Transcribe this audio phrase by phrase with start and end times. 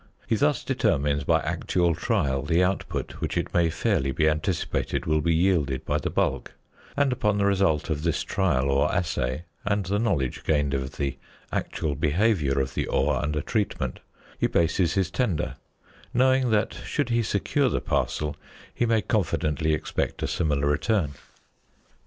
[0.25, 5.21] He thus determines by actual trial the output which it may fairly be anticipated will
[5.21, 6.53] be yielded by the bulk,
[6.97, 11.17] and upon the result of this trial or assay, and the knowledge gained of the
[11.51, 13.99] actual behaviour of the ore under treatment,
[14.39, 15.57] he bases his tender,
[16.15, 18.35] knowing that, should he secure the parcel,
[18.73, 21.11] he may confidently expect a similar return.